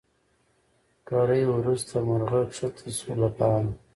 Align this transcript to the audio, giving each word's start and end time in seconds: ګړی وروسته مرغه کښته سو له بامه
ګړی 1.09 1.41
وروسته 1.55 1.95
مرغه 2.07 2.41
کښته 2.51 2.87
سو 2.97 3.11
له 3.21 3.29
بامه 3.37 3.73